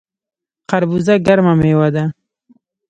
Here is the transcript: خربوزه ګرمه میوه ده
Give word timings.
خربوزه 0.69 1.13
ګرمه 1.25 1.53
میوه 1.59 1.87
ده 1.95 2.03